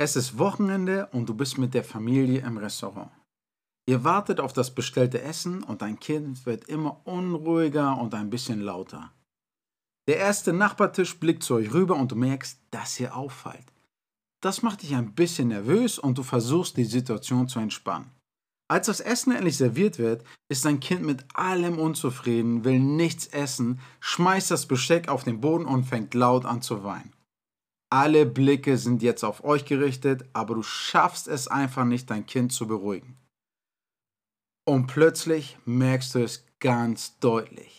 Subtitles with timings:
[0.00, 3.10] Es ist Wochenende und du bist mit der Familie im Restaurant.
[3.88, 8.60] Ihr wartet auf das bestellte Essen und dein Kind wird immer unruhiger und ein bisschen
[8.60, 9.12] lauter.
[10.06, 13.72] Der erste Nachbartisch blickt zu euch rüber und du merkst, dass ihr auffallt.
[14.40, 18.12] Das macht dich ein bisschen nervös und du versuchst die Situation zu entspannen.
[18.70, 23.80] Als das Essen endlich serviert wird, ist dein Kind mit allem unzufrieden, will nichts essen,
[23.98, 27.17] schmeißt das Besteck auf den Boden und fängt laut an zu weinen.
[27.90, 32.52] Alle Blicke sind jetzt auf euch gerichtet, aber du schaffst es einfach nicht, dein Kind
[32.52, 33.16] zu beruhigen.
[34.66, 37.78] Und plötzlich merkst du es ganz deutlich.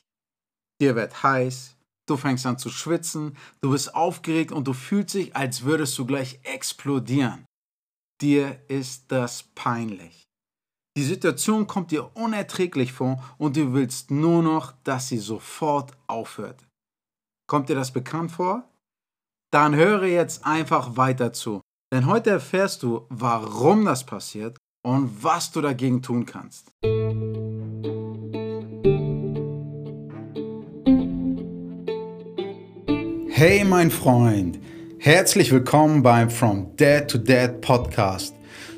[0.81, 1.75] Dir wird heiß,
[2.07, 6.05] du fängst an zu schwitzen, du bist aufgeregt und du fühlst dich, als würdest du
[6.05, 7.45] gleich explodieren.
[8.21, 10.23] Dir ist das peinlich.
[10.97, 16.67] Die Situation kommt dir unerträglich vor und du willst nur noch, dass sie sofort aufhört.
[17.47, 18.68] Kommt dir das bekannt vor?
[19.51, 21.61] Dann höre jetzt einfach weiter zu.
[21.91, 26.71] Denn heute erfährst du, warum das passiert und was du dagegen tun kannst.
[33.29, 34.59] Hey mein Freund,
[34.99, 38.35] herzlich willkommen beim From Dad to Dad Podcast.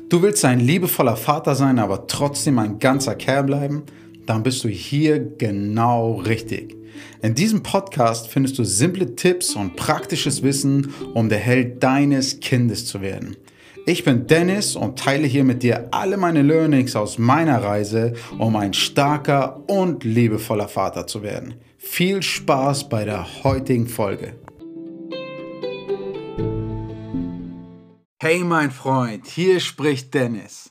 [0.08, 3.82] Du willst ein liebevoller Vater sein, aber trotzdem ein ganzer Kerl bleiben?
[4.24, 6.81] Dann bist du hier genau richtig.
[7.22, 12.86] In diesem Podcast findest du simple Tipps und praktisches Wissen, um der Held deines Kindes
[12.86, 13.36] zu werden.
[13.84, 18.54] Ich bin Dennis und teile hier mit dir alle meine Learnings aus meiner Reise, um
[18.54, 21.54] ein starker und liebevoller Vater zu werden.
[21.78, 24.34] Viel Spaß bei der heutigen Folge.
[28.22, 30.70] Hey mein Freund, hier spricht Dennis.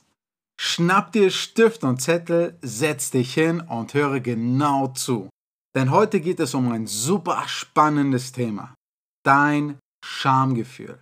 [0.58, 5.28] Schnapp dir Stift und Zettel, setz dich hin und höre genau zu.
[5.74, 8.74] Denn heute geht es um ein super spannendes Thema.
[9.24, 11.00] Dein Schamgefühl.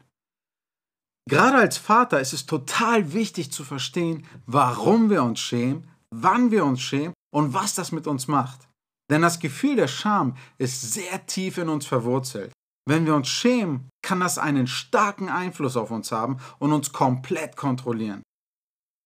[1.29, 6.65] Gerade als Vater ist es total wichtig zu verstehen, warum wir uns schämen, wann wir
[6.65, 8.69] uns schämen und was das mit uns macht.
[9.11, 12.53] Denn das Gefühl der Scham ist sehr tief in uns verwurzelt.
[12.89, 17.57] Wenn wir uns schämen, kann das einen starken Einfluss auf uns haben und uns komplett
[17.57, 18.23] kontrollieren.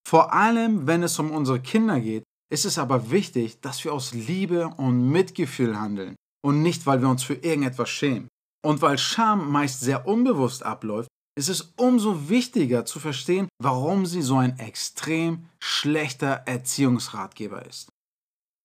[0.06, 4.12] Vor allem, wenn es um unsere Kinder geht, ist es aber wichtig, dass wir aus
[4.12, 8.28] Liebe und Mitgefühl handeln und nicht, weil wir uns für irgendetwas schämen.
[8.64, 14.22] Und weil Scham meist sehr unbewusst abläuft, ist es umso wichtiger zu verstehen, warum sie
[14.22, 17.88] so ein extrem schlechter Erziehungsratgeber ist.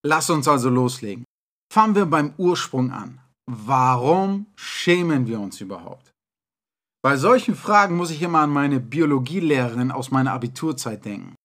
[0.06, 1.26] Lass uns also loslegen.
[1.74, 3.20] Fangen wir beim Ursprung an.
[3.50, 6.12] Warum schämen wir uns überhaupt?
[7.02, 11.36] Bei solchen Fragen muss ich immer an meine Biologielehrerin aus meiner Abiturzeit denken.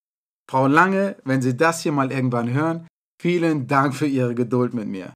[0.50, 2.86] Frau Lange, wenn Sie das hier mal irgendwann hören,
[3.20, 5.12] vielen Dank für Ihre Geduld mit mir.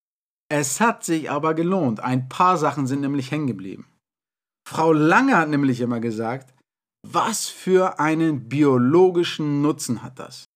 [0.50, 2.00] Es hat sich aber gelohnt.
[2.00, 3.86] Ein paar Sachen sind nämlich hängen geblieben.
[4.66, 6.54] Frau Lange hat nämlich immer gesagt,
[7.06, 10.46] was für einen biologischen Nutzen hat das?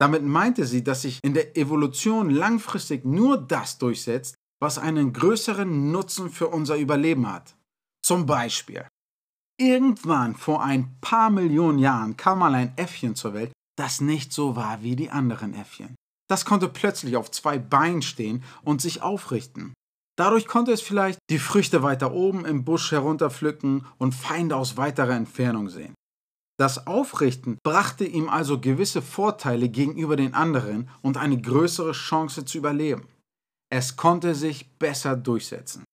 [0.00, 5.90] Damit meinte sie, dass sich in der Evolution langfristig nur das durchsetzt, was einen größeren
[5.90, 7.56] Nutzen für unser Überleben hat.
[8.04, 8.86] Zum Beispiel,
[9.60, 14.56] irgendwann vor ein paar Millionen Jahren kam mal ein Äffchen zur Welt, das nicht so
[14.56, 15.96] war wie die anderen Äffchen.
[16.28, 19.72] Das konnte plötzlich auf zwei Beinen stehen und sich aufrichten.
[20.18, 25.14] Dadurch konnte es vielleicht die Früchte weiter oben im Busch herunterpflücken und Feinde aus weiterer
[25.14, 25.94] Entfernung sehen.
[26.58, 32.58] Das Aufrichten brachte ihm also gewisse Vorteile gegenüber den anderen und eine größere Chance zu
[32.58, 33.08] überleben.
[33.72, 35.84] Es konnte sich besser durchsetzen.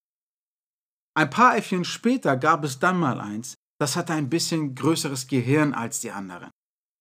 [1.16, 5.74] Ein paar Äffchen später gab es dann mal eins, das hatte ein bisschen größeres Gehirn
[5.74, 6.52] als die anderen.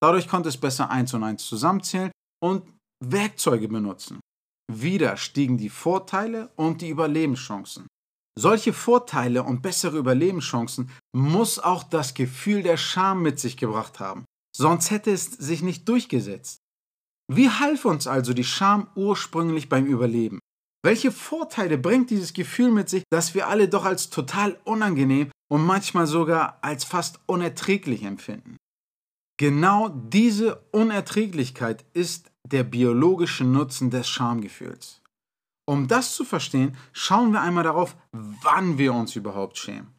[0.01, 2.11] Dadurch konnte es besser eins und eins zusammenzählen
[2.43, 2.63] und
[3.03, 4.19] Werkzeuge benutzen.
[4.71, 7.87] Wieder stiegen die Vorteile und die Überlebenschancen.
[8.37, 14.25] Solche Vorteile und bessere Überlebenschancen muss auch das Gefühl der Scham mit sich gebracht haben,
[14.55, 16.59] sonst hätte es sich nicht durchgesetzt.
[17.31, 20.39] Wie half uns also die Scham ursprünglich beim Überleben?
[20.85, 25.65] Welche Vorteile bringt dieses Gefühl mit sich, das wir alle doch als total unangenehm und
[25.65, 28.57] manchmal sogar als fast unerträglich empfinden?
[29.37, 35.01] Genau diese Unerträglichkeit ist der biologische Nutzen des Schamgefühls.
[35.69, 39.93] Um das zu verstehen, schauen wir einmal darauf, wann wir uns überhaupt schämen.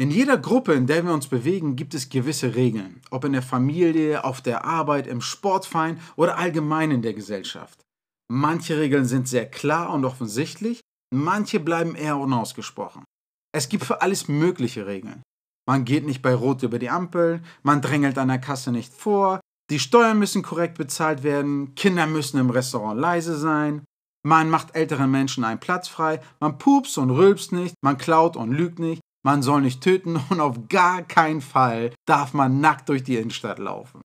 [0.00, 3.42] In jeder Gruppe, in der wir uns bewegen, gibt es gewisse Regeln, ob in der
[3.42, 7.84] Familie, auf der Arbeit, im Sportverein oder allgemein in der Gesellschaft.
[8.30, 10.80] Manche Regeln sind sehr klar und offensichtlich,
[11.12, 13.04] manche bleiben eher unausgesprochen.
[13.52, 15.22] Es gibt für alles mögliche Regeln.
[15.68, 19.38] Man geht nicht bei Rot über die Ampel, man drängelt an der Kasse nicht vor,
[19.70, 23.84] die Steuern müssen korrekt bezahlt werden, Kinder müssen im Restaurant leise sein,
[24.26, 28.50] man macht älteren Menschen einen Platz frei, man pupst und rülpst nicht, man klaut und
[28.50, 33.04] lügt nicht, man soll nicht töten und auf gar keinen Fall darf man nackt durch
[33.04, 34.00] die Innenstadt laufen.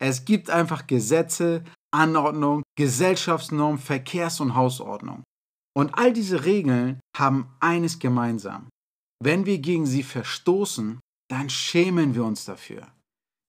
[0.00, 1.62] Es gibt einfach Gesetze,
[1.92, 5.22] Anordnung, Gesellschaftsnormen, Verkehrs- und Hausordnung.
[5.76, 8.68] Und all diese Regeln haben eines gemeinsam.
[9.22, 12.86] Wenn wir gegen sie verstoßen, dann schämen wir uns dafür.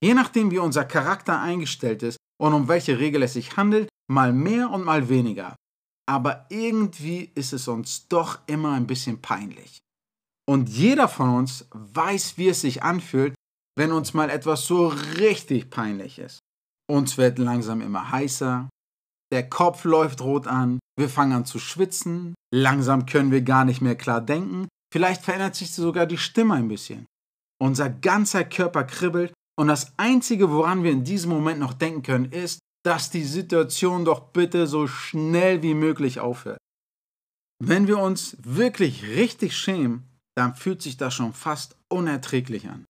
[0.04, 4.34] Je nachdem, wie unser Charakter eingestellt ist und um welche Regel es sich handelt, mal
[4.34, 5.56] mehr und mal weniger.
[6.08, 9.78] Aber irgendwie ist es uns doch immer ein bisschen peinlich.
[10.48, 13.36] Und jeder von uns weiß, wie es sich anfühlt,
[13.78, 16.40] wenn uns mal etwas so richtig peinlich ist.
[16.90, 18.68] Uns wird langsam immer heißer,
[19.32, 23.82] der Kopf läuft rot an, wir fangen an zu schwitzen, langsam können wir gar nicht
[23.82, 27.06] mehr klar denken, vielleicht verändert sich sogar die Stimme ein bisschen.
[27.62, 32.32] Unser ganzer Körper kribbelt und das Einzige, woran wir in diesem Moment noch denken können,
[32.32, 36.60] ist, dass die Situation doch bitte so schnell wie möglich aufhört.
[37.62, 40.08] Wenn wir uns wirklich richtig schämen,
[40.38, 42.86] dann fühlt sich das schon fast unerträglich an.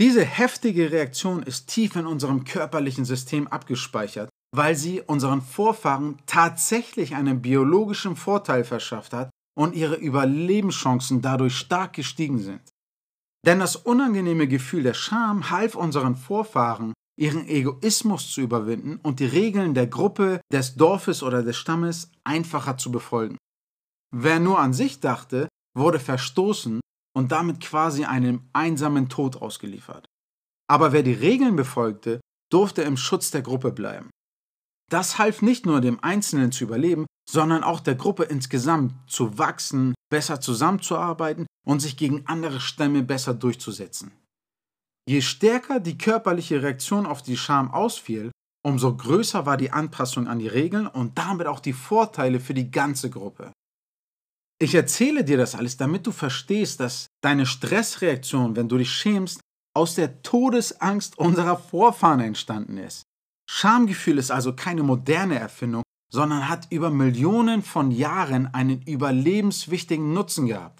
[0.00, 7.14] Diese heftige Reaktion ist tief in unserem körperlichen System abgespeichert, weil sie unseren Vorfahren tatsächlich
[7.14, 12.62] einen biologischen Vorteil verschafft hat und ihre Überlebenschancen dadurch stark gestiegen sind.
[13.46, 19.26] Denn das unangenehme Gefühl der Scham half unseren Vorfahren, ihren Egoismus zu überwinden und die
[19.26, 23.36] Regeln der Gruppe, des Dorfes oder des Stammes einfacher zu befolgen.
[24.14, 26.80] Wer nur an sich dachte, wurde verstoßen
[27.16, 30.06] und damit quasi einem einsamen Tod ausgeliefert.
[30.68, 32.20] Aber wer die Regeln befolgte,
[32.50, 34.10] durfte im Schutz der Gruppe bleiben.
[34.90, 39.94] Das half nicht nur dem Einzelnen zu überleben, sondern auch der Gruppe insgesamt zu wachsen,
[40.10, 44.10] besser zusammenzuarbeiten und sich gegen andere Stämme besser durchzusetzen.
[45.08, 48.32] Je stärker die körperliche Reaktion auf die Scham ausfiel,
[48.66, 52.70] umso größer war die Anpassung an die Regeln und damit auch die Vorteile für die
[52.70, 53.52] ganze Gruppe.
[54.60, 59.40] Ich erzähle dir das alles, damit du verstehst, dass deine Stressreaktion, wenn du dich schämst,
[59.74, 63.04] aus der Todesangst unserer Vorfahren entstanden ist.
[63.52, 70.46] Schamgefühl ist also keine moderne Erfindung, sondern hat über Millionen von Jahren einen überlebenswichtigen Nutzen
[70.46, 70.78] gehabt.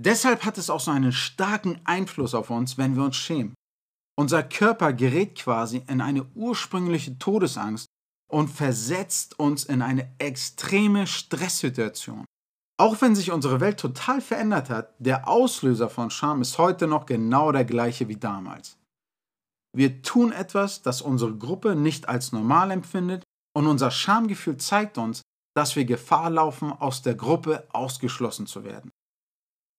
[0.00, 3.54] Deshalb hat es auch so einen starken Einfluss auf uns, wenn wir uns schämen.
[4.16, 7.88] Unser Körper gerät quasi in eine ursprüngliche Todesangst
[8.30, 12.24] und versetzt uns in eine extreme Stresssituation.
[12.80, 17.06] Auch wenn sich unsere Welt total verändert hat, der Auslöser von Scham ist heute noch
[17.06, 18.78] genau der gleiche wie damals.
[19.76, 23.22] Wir tun etwas, das unsere Gruppe nicht als normal empfindet
[23.56, 25.22] und unser Schamgefühl zeigt uns,
[25.56, 28.90] dass wir Gefahr laufen, aus der Gruppe ausgeschlossen zu werden.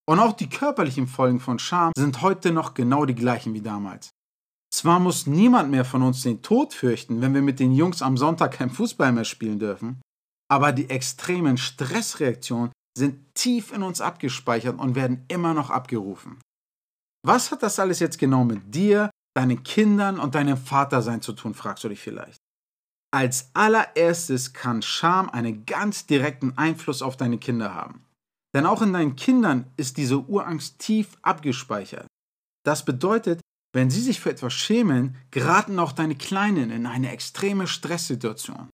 [0.08, 4.10] Und auch die körperlichen Folgen von Scham sind heute noch genau die gleichen wie damals.
[4.74, 8.18] Zwar muss niemand mehr von uns den Tod fürchten, wenn wir mit den Jungs am
[8.18, 10.02] Sonntag kein Fußball mehr spielen dürfen,
[10.50, 16.40] aber die extremen Stressreaktionen sind tief in uns abgespeichert und werden immer noch abgerufen.
[17.26, 21.54] Was hat das alles jetzt genau mit dir, deinen Kindern und deinem Vatersein zu tun,
[21.54, 22.40] fragst du dich vielleicht.
[23.12, 28.06] Als allererstes kann Scham einen ganz direkten Einfluss auf deine Kinder haben.
[28.54, 32.08] Denn auch in deinen Kindern ist diese Urangst tief abgespeichert.
[32.66, 33.42] Das bedeutet,
[33.74, 38.70] wenn sie sich für etwas schämen, geraten auch deine Kleinen in eine extreme Stresssituation.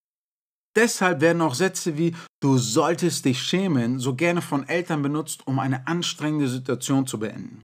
[0.76, 5.60] Deshalb werden auch Sätze wie du solltest dich schämen so gerne von Eltern benutzt, um
[5.60, 7.62] eine anstrengende Situation zu beenden.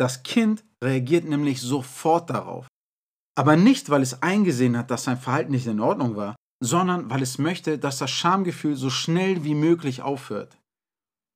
[0.00, 2.66] Das Kind reagiert nämlich sofort darauf.
[3.36, 7.22] Aber nicht, weil es eingesehen hat, dass sein Verhalten nicht in Ordnung war, sondern weil
[7.22, 10.56] es möchte, dass das Schamgefühl so schnell wie möglich aufhört.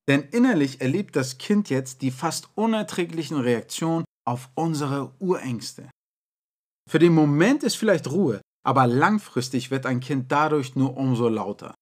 [0.09, 5.89] Denn innerlich erlebt das Kind jetzt die fast unerträglichen Reaktionen auf unsere Urängste.
[6.91, 11.75] Für den Moment ist vielleicht Ruhe, aber langfristig wird ein Kind dadurch nur umso lauter.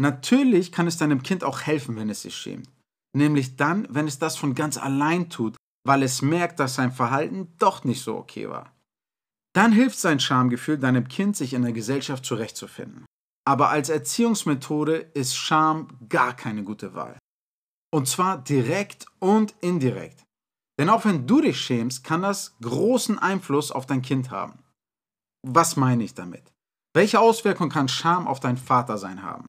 [0.00, 2.70] Natürlich kann es deinem Kind auch helfen, wenn es sich schämt.
[3.14, 7.54] Nämlich dann, wenn es das von ganz allein tut, weil es merkt, dass sein Verhalten
[7.58, 8.74] doch nicht so okay war.
[9.52, 13.04] Dann hilft sein Schamgefühl deinem Kind, sich in der Gesellschaft zurechtzufinden.
[13.44, 17.18] Aber als Erziehungsmethode ist Scham gar keine gute Wahl.
[17.92, 20.22] Und zwar direkt und indirekt.
[20.78, 24.60] Denn auch wenn du dich schämst, kann das großen Einfluss auf dein Kind haben.
[25.42, 26.52] Was meine ich damit?
[26.94, 29.46] Welche Auswirkungen kann Scham auf dein Vatersein haben?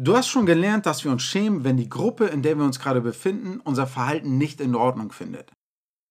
[0.00, 2.80] Du hast schon gelernt, dass wir uns schämen, wenn die Gruppe, in der wir uns
[2.80, 5.52] gerade befinden, unser Verhalten nicht in Ordnung findet.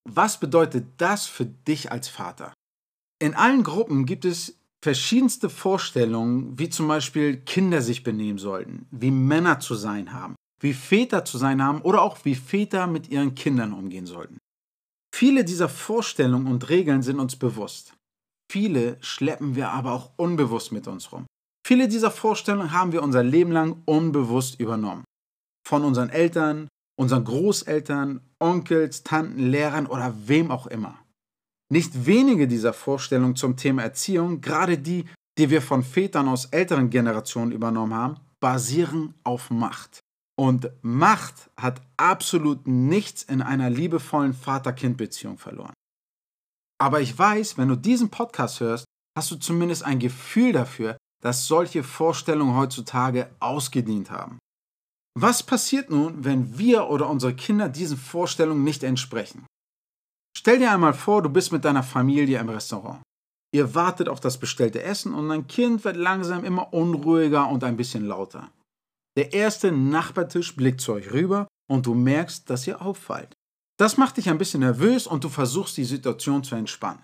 [0.10, 2.54] Was bedeutet das für dich als Vater?
[3.20, 9.12] In allen Gruppen gibt es verschiedenste Vorstellungen, wie zum Beispiel Kinder sich benehmen sollten, wie
[9.12, 13.36] Männer zu sein haben, wie Väter zu sein haben oder auch wie Väter mit ihren
[13.36, 14.38] Kindern umgehen sollten.
[15.14, 17.94] Viele dieser Vorstellungen und Regeln sind uns bewusst.
[18.52, 21.26] Viele schleppen wir aber auch unbewusst mit uns rum.
[21.66, 25.06] Viele dieser Vorstellungen haben wir unser Leben lang unbewusst übernommen.
[25.66, 26.68] Von unseren Eltern,
[27.00, 31.00] unseren Großeltern, Onkels, Tanten, Lehrern oder wem auch immer.
[31.72, 35.06] Nicht wenige dieser Vorstellungen zum Thema Erziehung, gerade die,
[35.38, 40.02] die wir von Vätern aus älteren Generationen übernommen haben, basieren auf Macht.
[40.38, 45.74] Und Macht hat absolut nichts in einer liebevollen Vater-Kind-Beziehung verloren.
[46.80, 48.86] Aber ich weiß, wenn du diesen Podcast hörst,
[49.18, 54.40] hast du zumindest ein Gefühl dafür, dass solche Vorstellungen heutzutage ausgedient haben.
[55.18, 59.46] Was passiert nun, wenn wir oder unsere Kinder diesen Vorstellungen nicht entsprechen?
[60.38, 63.02] Stell dir einmal vor, du bist mit deiner Familie im Restaurant.
[63.54, 67.78] Ihr wartet auf das bestellte Essen und dein Kind wird langsam immer unruhiger und ein
[67.78, 68.50] bisschen lauter.
[69.16, 73.32] Der erste Nachbartisch blickt zu euch rüber und du merkst, dass ihr auffallt.
[73.78, 77.04] Das macht dich ein bisschen nervös und du versuchst die Situation zu entspannen.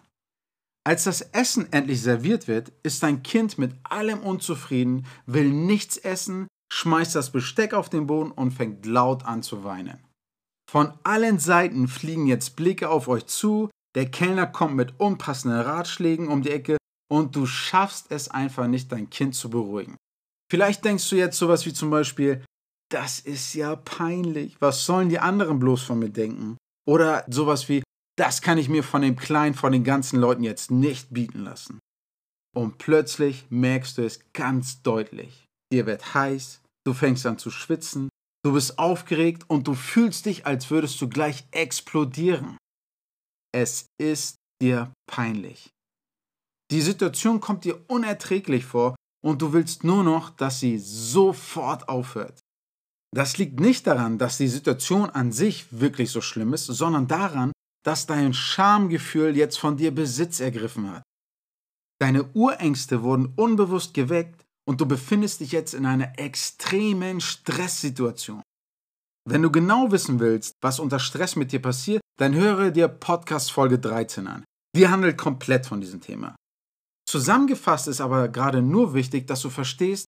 [0.86, 6.48] Als das Essen endlich serviert wird, ist dein Kind mit allem unzufrieden, will nichts essen,
[6.72, 10.04] schmeißt das Besteck auf den Boden und fängt laut an zu weinen.
[10.70, 16.28] Von allen Seiten fliegen jetzt Blicke auf euch zu, der Kellner kommt mit unpassenden Ratschlägen
[16.28, 16.78] um die Ecke
[17.12, 19.98] und du schaffst es einfach nicht, dein Kind zu beruhigen.
[20.52, 22.44] Vielleicht denkst du jetzt sowas wie zum Beispiel,
[22.92, 26.58] das ist ja peinlich, was sollen die anderen bloß von mir denken?
[26.88, 27.84] Oder sowas wie,
[28.20, 31.80] das kann ich mir von dem Kleinen, von den ganzen Leuten jetzt nicht bieten lassen.
[32.54, 35.46] Und plötzlich merkst du es ganz deutlich.
[35.72, 38.10] Dir wird heiß, du fängst an zu schwitzen,
[38.44, 42.58] du bist aufgeregt und du fühlst dich, als würdest du gleich explodieren.
[43.54, 45.70] Es ist dir peinlich.
[46.72, 52.40] Die Situation kommt dir unerträglich vor und du willst nur noch, dass sie sofort aufhört.
[53.16, 57.52] Das liegt nicht daran, dass die Situation an sich wirklich so schlimm ist, sondern daran,
[57.84, 61.04] dass dein Schamgefühl jetzt von dir Besitz ergriffen hat.
[62.02, 68.42] Deine Urängste wurden unbewusst geweckt und du befindest dich jetzt in einer extremen Stresssituation.
[69.28, 73.52] Wenn du genau wissen willst, was unter Stress mit dir passiert, dann höre dir Podcast
[73.52, 74.44] Folge 13 an.
[74.76, 76.36] Die handelt komplett von diesem Thema.
[77.08, 80.06] Zusammengefasst ist aber gerade nur wichtig, dass du verstehst,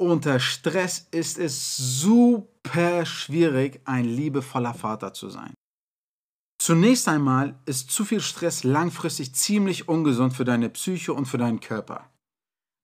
[0.00, 5.54] unter Stress ist es super schwierig, ein liebevoller Vater zu sein.
[6.64, 11.58] Zunächst einmal ist zu viel Stress langfristig ziemlich ungesund für deine Psyche und für deinen
[11.58, 12.08] Körper.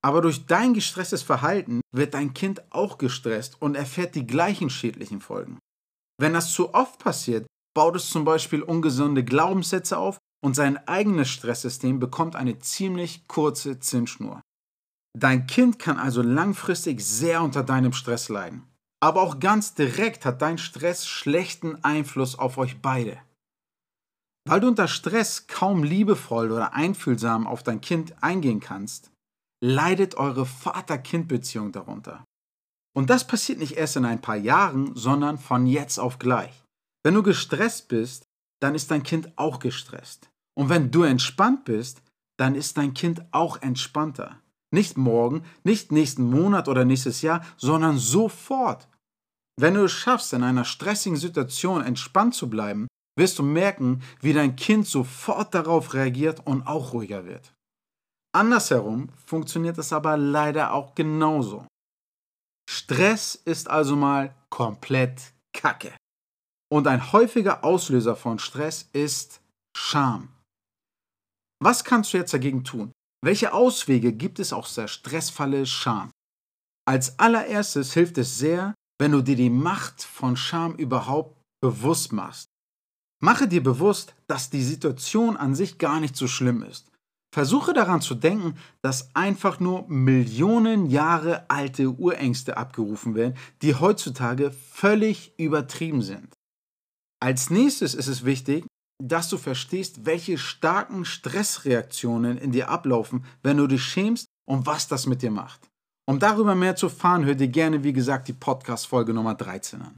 [0.02, 5.20] Aber durch dein gestresstes Verhalten wird dein Kind auch gestresst und erfährt die gleichen schädlichen
[5.20, 5.60] Folgen.
[6.20, 11.28] Wenn das zu oft passiert, baut es zum Beispiel ungesunde Glaubenssätze auf und sein eigenes
[11.28, 14.40] Stresssystem bekommt eine ziemlich kurze Zinsschnur.
[15.16, 18.64] Dein Kind kann also langfristig sehr unter deinem Stress leiden.
[18.98, 23.20] Aber auch ganz direkt hat dein Stress schlechten Einfluss auf euch beide.
[24.48, 29.10] Weil du unter Stress kaum liebevoll oder einfühlsam auf dein Kind eingehen kannst,
[29.62, 32.24] leidet eure Vater-Kind-Beziehung darunter.
[32.96, 36.64] Und das passiert nicht erst in ein paar Jahren, sondern von jetzt auf gleich.
[37.04, 38.24] Wenn du gestresst bist,
[38.60, 40.30] dann ist dein Kind auch gestresst.
[40.56, 42.02] Und wenn du entspannt bist,
[42.38, 44.40] dann ist dein Kind auch entspannter.
[44.70, 48.88] Nicht morgen, nicht nächsten Monat oder nächstes Jahr, sondern sofort.
[49.60, 52.87] Wenn du es schaffst, in einer stressigen Situation entspannt zu bleiben,
[53.18, 57.52] wirst du merken, wie dein Kind sofort darauf reagiert und auch ruhiger wird.
[58.32, 61.66] Andersherum funktioniert es aber leider auch genauso.
[62.70, 65.92] Stress ist also mal komplett Kacke.
[66.70, 69.40] Und ein häufiger Auslöser von Stress ist
[69.76, 70.28] Scham.
[71.60, 72.92] Was kannst du jetzt dagegen tun?
[73.24, 76.10] Welche Auswege gibt es aus der Stressfalle Scham?
[76.86, 82.48] Als allererstes hilft es sehr, wenn du dir die Macht von Scham überhaupt bewusst machst.
[83.20, 86.90] Mache dir bewusst, dass die Situation an sich gar nicht so schlimm ist.
[87.34, 94.50] Versuche daran zu denken, dass einfach nur Millionen Jahre alte Urängste abgerufen werden, die heutzutage
[94.50, 96.32] völlig übertrieben sind.
[97.20, 98.64] Als nächstes ist es wichtig,
[99.02, 104.88] dass du verstehst, welche starken Stressreaktionen in dir ablaufen, wenn du dich schämst und was
[104.88, 105.68] das mit dir macht.
[106.08, 109.96] Um darüber mehr zu erfahren, hör dir gerne, wie gesagt, die Podcast-Folge Nummer 13 an.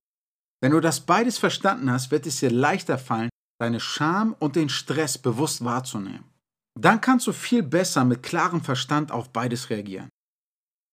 [0.62, 4.68] Wenn du das beides verstanden hast, wird es dir leichter fallen, deine Scham und den
[4.68, 6.24] Stress bewusst wahrzunehmen.
[6.78, 10.08] Dann kannst du viel besser mit klarem Verstand auf beides reagieren.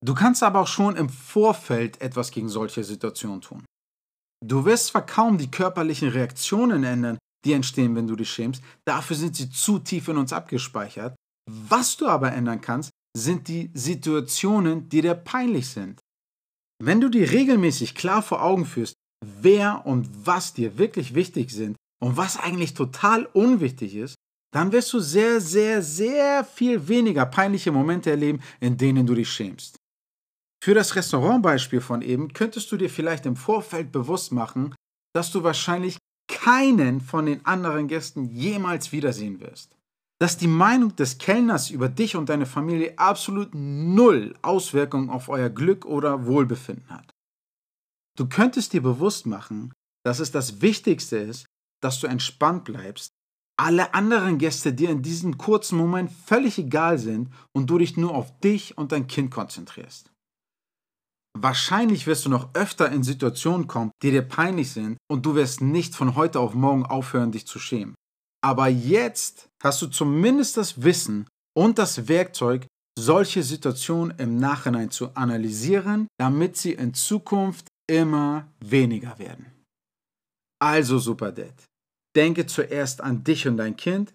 [0.06, 3.66] Du kannst aber auch schon im Vorfeld etwas gegen solche Situationen tun.
[4.46, 9.16] Du wirst zwar kaum die körperlichen Reaktionen ändern, die entstehen, wenn du dich schämst, dafür
[9.16, 11.16] sind sie zu tief in uns abgespeichert.
[11.50, 16.00] Was du aber ändern kannst, sind die Situationen, die dir peinlich sind.
[16.84, 18.94] Wenn du dir regelmäßig klar vor Augen führst,
[19.26, 24.16] wer und was dir wirklich wichtig sind und was eigentlich total unwichtig ist,
[24.54, 29.30] dann wirst du sehr, sehr, sehr viel weniger peinliche Momente erleben, in denen du dich
[29.30, 29.78] schämst.
[30.64, 34.74] Für das Restaurantbeispiel von eben könntest du dir vielleicht im Vorfeld bewusst machen,
[35.14, 35.98] dass du wahrscheinlich
[36.28, 39.72] keinen von den anderen Gästen jemals wiedersehen wirst.
[40.20, 45.50] Dass die Meinung des Kellners über dich und deine Familie absolut null Auswirkungen auf euer
[45.50, 47.14] Glück oder Wohlbefinden hat.
[48.18, 49.72] Du könntest dir bewusst machen,
[50.04, 51.46] dass es das Wichtigste ist,
[51.82, 53.12] dass du entspannt bleibst,
[53.60, 58.14] alle anderen Gäste dir in diesem kurzen Moment völlig egal sind und du dich nur
[58.14, 60.12] auf dich und dein Kind konzentrierst.
[61.40, 65.62] Wahrscheinlich wirst du noch öfter in Situationen kommen, die dir peinlich sind und du wirst
[65.62, 67.96] nicht von heute auf morgen aufhören, dich zu schämen.
[68.44, 72.66] Aber jetzt hast du zumindest das Wissen und das Werkzeug,
[72.98, 79.48] solche Situationen im Nachhinein zu analysieren, damit sie in Zukunft immer weniger werden.
[80.60, 81.54] Also Super Dad,
[82.16, 84.14] denke zuerst an dich und dein Kind,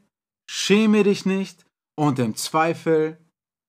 [0.49, 1.65] schäme dich nicht
[1.99, 3.19] und im Zweifel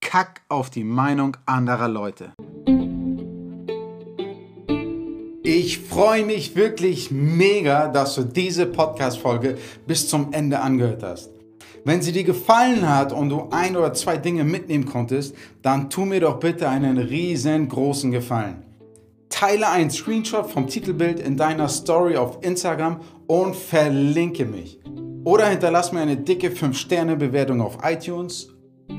[0.01, 2.33] kack auf die Meinung anderer Leute.
[5.45, 11.29] Ich freue mich wirklich mega, dass du diese Podcast-Folge bis zum Ende angehört hast.
[11.85, 16.05] Wenn sie dir gefallen hat und du ein oder zwei Dinge mitnehmen konntest, dann tu
[16.05, 18.63] mir doch bitte einen riesengroßen Gefallen.
[19.43, 24.79] Teile einen Screenshot vom Titelbild in deiner Story auf Instagram und verlinke mich.
[25.25, 28.47] Oder hinterlass mir eine dicke 5-Sterne-Bewertung auf iTunes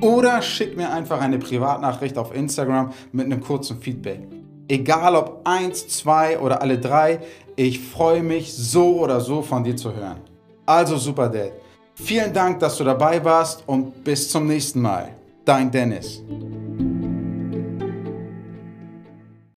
[0.02, 4.20] oder schick mir einfach eine Privatnachricht auf Instagram mit einem kurzen Feedback.
[4.68, 7.20] Egal ob eins, zwei oder alle drei,
[7.56, 10.18] ich freue mich so oder so von dir zu hören.
[10.66, 11.52] Also Super Dad,
[11.94, 15.08] vielen Dank, dass du dabei warst und bis zum nächsten Mal.
[15.46, 16.22] Dein Dennis.